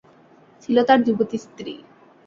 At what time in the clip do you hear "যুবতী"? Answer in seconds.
1.05-1.37